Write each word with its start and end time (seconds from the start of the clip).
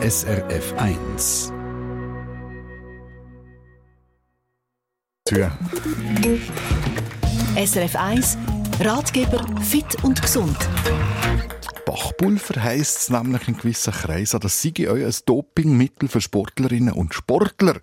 SRF 0.00 0.74
1. 0.76 1.52
SRF 7.56 7.96
1 7.96 8.38
Ratgeber 8.78 9.44
fit 9.60 9.96
und 10.04 10.22
gesund. 10.22 10.56
Bachpulver 11.84 12.62
heisst 12.62 12.98
es 12.98 13.10
nämlich 13.10 13.48
in 13.48 13.56
gewissen 13.56 13.92
Kreisen, 13.92 14.38
das 14.38 14.62
sei 14.62 14.88
euch 14.88 15.04
ein 15.04 15.14
Dopingmittel 15.26 16.08
für 16.08 16.20
Sportlerinnen 16.20 16.94
und 16.94 17.12
Sportler. 17.12 17.80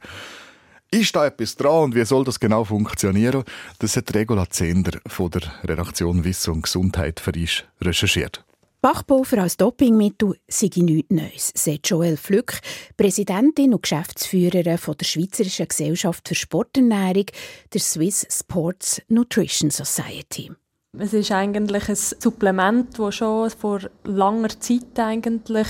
Ist 0.92 1.18
da 1.18 1.26
etwas 1.26 1.58
dran 1.58 1.84
und 1.84 1.96
wie 1.96 2.06
soll 2.06 2.24
das 2.24 2.40
genau 2.40 2.64
funktionieren? 2.64 3.44
Das 3.80 3.98
hat 3.98 4.16
Regula 4.16 4.50
Zender 4.50 5.02
von 5.06 5.32
der 5.32 5.42
Redaktion 5.66 6.24
Wissen 6.24 6.54
und 6.54 6.62
Gesundheit 6.62 7.20
für 7.20 7.34
uns 7.34 7.66
recherchiert. 7.82 8.45
Bachpulver 8.86 9.40
als 9.40 9.58
Dopingmittel 9.58 10.36
sei 10.48 10.70
nichts 10.76 11.10
Neues, 11.10 11.52
sagt 11.56 11.90
Joel 11.90 12.18
Flück, 12.18 12.60
Präsidentin 12.96 13.74
und 13.74 13.82
Geschäftsführerin 13.82 14.78
von 14.78 14.96
der 14.96 15.06
Schweizerischen 15.06 15.68
Gesellschaft 15.68 16.28
für 16.28 16.36
Sporternährung, 16.36 17.26
der 17.74 17.82
Swiss 17.82 18.28
Sports 18.30 19.02
Nutrition 19.08 19.72
Society. 19.72 20.52
Es 20.98 21.14
ist 21.14 21.32
eigentlich 21.32 21.90
ein 21.90 21.96
Supplement, 21.96 22.98
das 22.98 23.16
schon 23.16 23.50
vor 23.50 23.82
langer 24.06 24.50
Zeit 24.60 24.98
eigentlich 24.98 25.68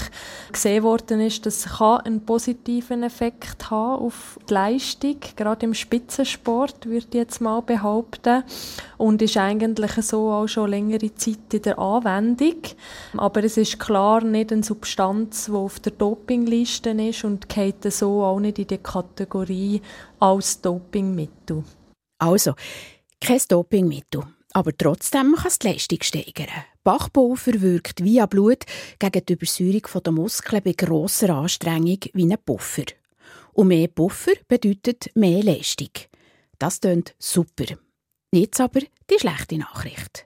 gesehen 0.52 0.84
worden 0.84 1.20
ist, 1.20 1.46
dass 1.46 1.66
es 1.66 1.82
einen 1.82 2.26
positiven 2.26 3.02
Effekt 3.02 3.72
haben 3.72 4.04
auf 4.04 4.40
die 4.48 4.54
Leistung, 4.54 5.18
gerade 5.36 5.66
im 5.66 5.74
Spitzensport, 5.74 6.86
würde 6.86 7.08
ich 7.10 7.16
jetzt 7.16 7.42
mal 7.42 7.62
behaupten. 7.62 8.44
Und 8.98 9.22
ist 9.22 9.38
eigentlich 9.38 9.94
so 9.94 10.32
auch 10.32 10.48
schon 10.48 10.70
längere 10.70 11.14
Zeit 11.16 11.54
in 11.54 11.62
der 11.64 11.80
Anwendung. 11.80 12.62
Aber 13.18 13.44
es 13.44 13.58
ist 13.58 13.80
klar 13.80 14.24
nicht 14.24 14.52
eine 14.52 14.64
Substanz, 14.64 15.46
die 15.46 15.52
auf 15.54 15.80
der 15.80 15.94
Dopingliste 15.94 16.92
ist 16.92 17.24
und 17.24 17.50
geht 17.50 17.92
so 17.92 18.24
auch 18.24 18.40
nicht 18.40 18.60
in 18.60 18.68
die 18.68 18.78
Kategorie 18.78 19.82
als 20.20 20.62
Dopingmittel. 20.62 21.64
Also, 22.20 22.54
kein 23.20 23.42
Dopingmittel. 23.50 24.24
Aber 24.56 24.72
trotzdem 24.78 25.36
kann 25.36 25.48
es 25.48 25.60
die 25.60 25.68
Leistung 25.68 26.02
steigern. 26.02 26.48
Bachpulver 26.86 27.60
wirkt 27.60 28.02
via 28.02 28.26
Blut 28.26 28.64
gegen 29.00 29.26
die 29.26 29.34
Übersäuerung 29.34 30.02
der 30.02 30.14
Muskeln 30.14 30.64
bei 30.64 30.72
grosser 30.72 31.32
Anstrengung 31.32 32.00
wie 32.14 32.24
ein 32.24 32.38
Puffer. 32.46 32.86
Und 33.52 33.68
mehr 33.68 33.90
Puffer 33.90 34.32
bedeutet 34.48 35.14
mehr 35.14 35.44
Leistung. 35.44 35.90
Das 36.58 36.80
klingt 36.80 37.16
super. 37.20 37.66
Jetzt 38.32 38.62
aber 38.62 38.80
die 38.80 39.20
schlechte 39.20 39.58
Nachricht. 39.58 40.25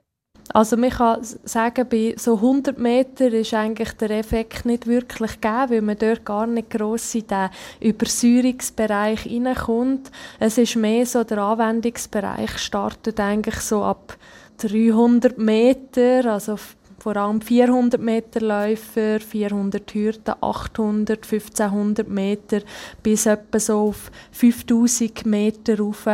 Also 0.52 0.76
man 0.76 0.90
kann 0.90 1.22
sagen, 1.22 1.88
bei 1.88 2.14
so 2.18 2.34
100 2.36 2.78
Metern 2.78 3.32
ist 3.32 3.54
eigentlich 3.54 3.92
der 3.92 4.10
Effekt 4.10 4.64
nicht 4.64 4.86
wirklich 4.86 5.40
gegeben, 5.40 5.70
weil 5.70 5.82
man 5.82 5.98
dort 5.98 6.24
gar 6.24 6.46
nicht 6.46 6.70
gross 6.70 7.14
in 7.14 7.26
den 7.28 7.50
Übersäuerungsbereich 7.80 9.20
hineinkommt. 9.20 10.10
Es 10.40 10.58
ist 10.58 10.76
mehr 10.76 11.06
so, 11.06 11.22
der 11.22 11.38
Anwendungsbereich 11.38 12.58
startet 12.58 13.20
eigentlich 13.20 13.60
so 13.60 13.84
ab 13.84 14.16
300 14.58 15.38
Meter, 15.38 16.32
also 16.32 16.58
vor 16.98 17.16
allem 17.16 17.40
400 17.40 18.00
Meter 18.00 18.40
Läufer, 18.40 19.20
400 19.20 19.94
Hürden, 19.94 20.34
800, 20.40 21.24
1500 21.24 22.08
Meter 22.08 22.60
bis 23.02 23.26
etwa 23.26 23.58
so 23.58 23.88
auf 23.88 24.10
5000 24.32 25.24
Meter 25.26 25.78
rauf. 25.78 26.06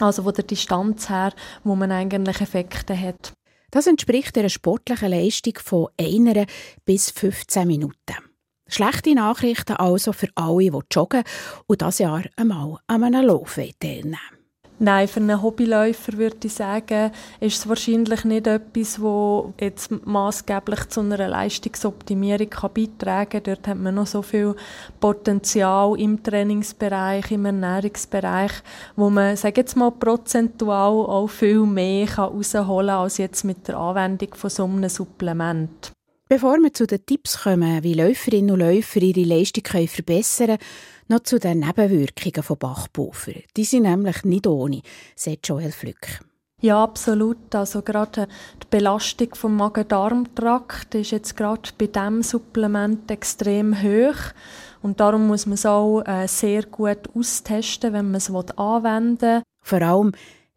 Also 0.00 0.22
von 0.22 0.32
der 0.32 0.44
Distanz 0.44 1.08
her, 1.08 1.32
wo 1.62 1.76
man 1.76 1.92
eigentlich 1.92 2.40
Effekte 2.40 2.98
hat. 2.98 3.32
Das 3.72 3.86
entspricht 3.86 4.36
einer 4.36 4.50
sportlichen 4.50 5.10
Leistung 5.10 5.54
von 5.64 5.88
einer 5.98 6.44
bis 6.84 7.10
15 7.10 7.66
Minuten. 7.66 8.16
Schlechte 8.68 9.14
Nachrichten 9.14 9.76
also 9.76 10.12
für 10.12 10.28
alle, 10.34 10.70
die 10.70 10.78
joggen 10.90 11.24
und 11.66 11.80
das 11.80 11.98
Jahr 11.98 12.22
einmal 12.36 12.78
an 12.86 13.02
einem 13.02 13.24
Lauf 13.24 13.58
teilnehmen 13.80 14.18
Nein, 14.84 15.06
für 15.06 15.20
einen 15.20 15.40
Hobbyläufer 15.40 16.14
würde 16.14 16.48
ich 16.48 16.54
sagen, 16.54 17.12
ist 17.38 17.56
es 17.56 17.68
wahrscheinlich 17.68 18.24
nicht 18.24 18.48
etwas, 18.48 18.98
das 19.00 19.44
jetzt 19.60 19.92
maßgeblich 20.04 20.88
zu 20.88 20.98
einer 20.98 21.28
Leistungsoptimierung 21.28 22.48
beitragen 22.74 23.30
kann. 23.30 23.42
Dort 23.44 23.68
hat 23.68 23.78
man 23.78 23.94
noch 23.94 24.08
so 24.08 24.22
viel 24.22 24.56
Potenzial 24.98 25.96
im 26.00 26.20
Trainingsbereich, 26.20 27.30
im 27.30 27.44
Ernährungsbereich, 27.44 28.50
wo 28.96 29.08
man, 29.08 29.36
sage 29.36 29.60
jetzt 29.60 29.76
mal, 29.76 29.92
prozentual 29.92 31.06
auch 31.06 31.28
viel 31.28 31.60
mehr 31.60 32.08
herausholen 32.08 32.88
kann 32.88 33.02
als 33.02 33.18
jetzt 33.18 33.44
mit 33.44 33.68
der 33.68 33.76
Anwendung 33.76 34.34
von 34.34 34.50
so 34.50 34.64
einem 34.64 34.88
Supplement. 34.88 35.92
Bevor 36.32 36.56
wir 36.62 36.72
zu 36.72 36.86
den 36.86 37.04
Tipps 37.04 37.42
kommen, 37.42 37.82
wie 37.82 37.92
Läuferinnen 37.92 38.52
und 38.52 38.60
Läufer 38.60 39.02
ihre 39.02 39.20
Leistung 39.20 39.64
verbessern 39.86 40.46
können, 40.46 40.58
noch 41.08 41.20
zu 41.20 41.38
den 41.38 41.58
Nebenwirkungen 41.58 42.42
von 42.42 42.56
Bachpulver. 42.56 43.34
Die 43.54 43.64
sind 43.64 43.82
nämlich 43.82 44.24
nicht 44.24 44.46
ohne, 44.46 44.80
sagt 45.14 45.46
Joel 45.46 45.72
Flück. 45.72 46.20
Ja, 46.62 46.82
absolut. 46.82 47.54
Also 47.54 47.82
gerade 47.82 48.28
die 48.62 48.66
Belastung 48.70 49.34
vom 49.34 49.56
Magen-Darm-Trakt 49.58 50.94
ist 50.94 51.10
jetzt 51.10 51.36
gerade 51.36 51.68
bei 51.76 51.88
diesem 51.88 52.22
Supplement 52.22 53.10
extrem 53.10 53.82
hoch. 53.82 54.32
Und 54.80 55.00
darum 55.00 55.26
muss 55.26 55.44
man 55.44 55.54
es 55.54 55.66
auch 55.66 56.00
äh, 56.00 56.26
sehr 56.28 56.62
gut 56.62 57.10
austesten, 57.14 57.92
wenn 57.92 58.06
man 58.06 58.14
es 58.14 58.30
anwenden 58.30 59.20
will. 59.20 59.42
Vor 59.62 59.82
allem, 59.82 60.12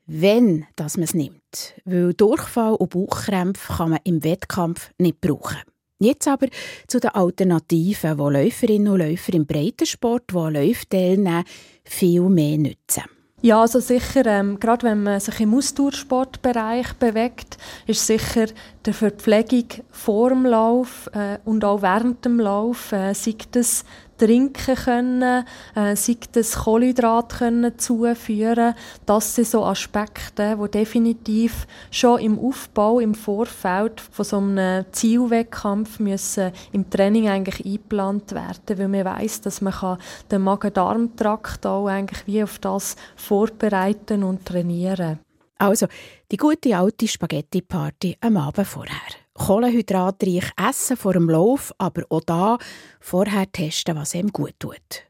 wenn 0.05 0.65
man 0.77 1.03
es 1.03 1.13
nimmt. 1.13 1.73
Weil 1.85 2.13
Durchfall 2.13 2.75
und 2.75 2.89
Bauchkrämpfe 2.89 3.73
kann 3.73 3.91
man 3.91 3.99
im 4.03 4.23
Wettkampf 4.23 4.91
nicht 4.97 5.21
brauchen. 5.21 5.57
Jetzt 5.99 6.27
aber 6.27 6.47
zu 6.87 6.99
den 6.99 7.11
Alternativen, 7.11 8.17
wo 8.17 8.29
Läuferinnen 8.29 8.89
und 8.89 8.99
Läufer 8.99 9.33
im 9.33 9.45
Breitensport, 9.45 10.23
die 10.31 10.35
an 10.35 10.53
Läufen 10.53 10.89
teilnehmen, 10.89 11.45
viel 11.83 12.23
mehr 12.23 12.57
nützen. 12.57 13.03
Ja, 13.41 13.61
also 13.61 13.79
sicher, 13.79 14.25
ähm, 14.25 14.59
gerade 14.59 14.87
wenn 14.87 15.03
man 15.03 15.19
sich 15.19 15.39
im 15.39 15.53
Ausdauersportbereich 15.53 16.93
bewegt, 16.93 17.57
ist 17.85 18.07
sicher 18.07 18.47
die 18.85 18.91
Verpflegung 18.91 19.67
vor 19.91 20.29
dem 20.29 20.45
Lauf 20.45 21.09
äh, 21.13 21.37
und 21.45 21.63
auch 21.63 21.81
während 21.81 22.25
dem 22.25 22.39
Lauf, 22.39 22.91
äh, 22.91 23.13
sei 23.13 23.35
das 23.51 23.85
trinken 24.17 24.75
können, 24.75 25.45
äh, 25.75 25.95
sei 25.95 26.17
das 26.31 26.55
Kohlenhydrat 26.55 27.37
können 27.37 27.77
zuführen. 27.77 28.73
Das 29.05 29.35
sind 29.35 29.47
so 29.47 29.65
Aspekte, 29.65 30.57
die 30.61 30.71
definitiv 30.71 31.67
schon 31.91 32.19
im 32.19 32.39
Aufbau, 32.39 32.99
im 32.99 33.15
Vorfeld 33.15 34.01
von 34.01 34.25
so 34.25 34.37
einem 34.37 34.85
Zielwettkampf 34.91 35.99
müssen 35.99 36.51
im 36.71 36.89
Training 36.89 37.29
eigentlich 37.29 37.65
eingeplant 37.65 38.33
werden, 38.33 38.77
weil 38.77 38.87
man 38.87 39.05
weiß, 39.05 39.41
dass 39.41 39.61
man 39.61 39.97
den 40.31 40.41
Magen-Darm-Trakt 40.41 41.65
auch 41.65 41.87
eigentlich 41.87 42.25
wie 42.27 42.43
auf 42.43 42.59
das 42.59 42.95
vorbereiten 43.15 44.23
und 44.23 44.45
trainieren. 44.45 45.19
Also 45.57 45.87
die 46.31 46.37
gute 46.37 46.77
alte 46.77 47.07
Spaghetti-Party 47.07 48.17
am 48.21 48.37
Abend 48.37 48.67
vorher 48.67 49.24
kohlenhydratreich 49.35 50.51
essen 50.57 50.97
vor 50.97 51.13
dem 51.13 51.29
Lauf, 51.29 51.73
aber 51.77 52.03
auch 52.09 52.21
da 52.21 52.57
vorher 52.99 53.51
testen, 53.51 53.95
was 53.95 54.15
ihm 54.15 54.31
gut 54.31 54.55
tut. 54.59 55.03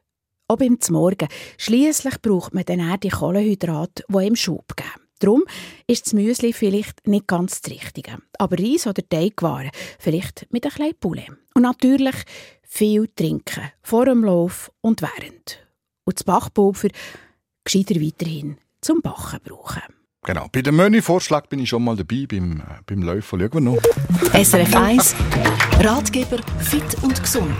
Auch 0.48 0.58
beim 0.58 0.78
Morgen. 0.90 1.28
Schliesslich 1.58 2.20
braucht 2.22 2.54
man 2.54 2.64
dann 2.64 2.80
auch 2.80 2.98
die 2.98 3.08
Kohlenhydrate, 3.08 4.04
die 4.08 4.26
ihm 4.26 4.36
Schub 4.36 4.76
geben. 4.76 5.06
Darum 5.18 5.44
ist 5.86 6.06
das 6.06 6.12
Müsli 6.12 6.52
vielleicht 6.52 7.06
nicht 7.06 7.26
ganz 7.26 7.62
das 7.62 7.72
Richtige. 7.72 8.18
Aber 8.38 8.58
Reis 8.58 8.86
oder 8.86 9.02
Teigwaren, 9.08 9.70
vielleicht 9.98 10.46
mit 10.50 10.64
ein 10.66 10.70
bisschen 10.70 10.94
Poulet. 11.00 11.30
Und 11.54 11.62
natürlich 11.62 12.16
viel 12.62 13.08
trinken, 13.08 13.72
vor 13.82 14.04
dem 14.04 14.24
Lauf 14.24 14.70
und 14.82 15.00
während. 15.00 15.66
Und 16.04 16.18
das 16.18 16.24
Bachpulver 16.24 16.88
gescheiter 17.64 18.00
weiterhin 18.00 18.58
zum 18.80 19.00
Bachen 19.00 19.40
brauchen. 19.42 19.82
Genau. 20.26 20.48
Bei 20.50 20.60
dem 20.60 20.76
Menüvorschlag 20.76 21.48
bin 21.48 21.60
ich 21.60 21.68
schon 21.68 21.84
mal 21.84 21.96
dabei, 21.96 22.26
beim, 22.28 22.60
äh, 22.60 22.64
beim 22.84 23.02
Laufen. 23.02 23.40
Schauen 23.40 23.52
wir 23.52 23.60
noch. 23.60 23.78
SRF 24.34 24.74
1 24.74 25.14
Ratgeber 25.80 26.38
fit 26.58 26.96
und 27.02 27.22
gesund. 27.22 27.56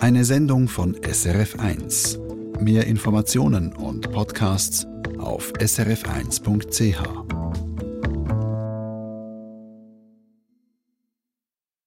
Eine 0.00 0.24
Sendung 0.24 0.66
von 0.66 0.96
SRF 1.02 1.60
1. 1.60 2.18
Mehr 2.58 2.86
Informationen 2.86 3.72
und 3.74 4.10
Podcasts 4.10 4.86
auf 5.18 5.52
srf1.ch. 5.60 7.41